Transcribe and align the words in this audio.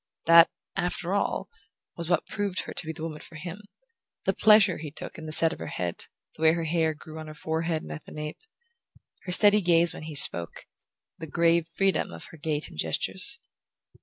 That, 0.25 0.49
after 0.75 1.13
all, 1.13 1.47
was 1.95 2.09
what 2.09 2.25
proved 2.25 2.61
her 2.61 2.73
to 2.73 2.85
be 2.87 2.91
the 2.91 3.03
woman 3.03 3.19
for 3.19 3.35
him: 3.35 3.61
the 4.25 4.33
pleasure 4.33 4.79
he 4.79 4.89
took 4.89 5.15
in 5.19 5.27
the 5.27 5.31
set 5.31 5.53
of 5.53 5.59
her 5.59 5.67
head, 5.67 6.05
the 6.35 6.41
way 6.41 6.53
her 6.53 6.63
hair 6.63 6.95
grew 6.95 7.19
on 7.19 7.27
her 7.27 7.35
forehead 7.35 7.83
and 7.83 7.91
at 7.91 8.05
the 8.05 8.11
nape, 8.11 8.39
her 9.25 9.31
steady 9.31 9.61
gaze 9.61 9.93
when 9.93 10.01
he 10.09 10.15
spoke, 10.15 10.65
the 11.19 11.27
grave 11.27 11.67
freedom 11.67 12.11
of 12.11 12.25
her 12.31 12.37
gait 12.37 12.67
and 12.67 12.79
gestures. 12.79 13.39